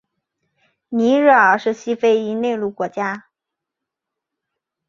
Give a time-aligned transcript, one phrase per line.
[0.89, 3.27] 尼日尔是西非一内陆国家。